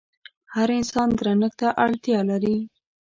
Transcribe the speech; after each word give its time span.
هر 0.53 0.67
انسان 0.79 1.07
درنښت 1.19 1.55
ته 1.59 1.67
اړتيا 1.83 2.19
لري. 2.29 2.55